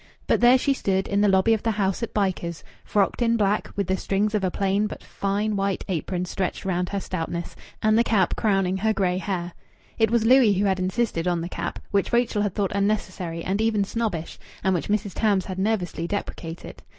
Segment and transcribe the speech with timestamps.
[0.25, 3.69] But there she stood, in the lobby of the house at Bycars, frocked in black,
[3.75, 7.95] with the strings of a plain but fine white apron stretched round her stoutness, and
[7.95, 9.53] the cap crowning her grey hair.
[9.99, 13.61] It was Louis who had insisted on the cap, which Rachel had thought unnecessary and
[13.61, 15.13] even snobbish, and which Mrs.
[15.13, 16.81] Tams had nervously deprecated.